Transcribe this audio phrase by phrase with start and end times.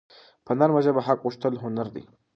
[0.45, 2.03] په نرمه ژبه حق غوښتل هنر دی.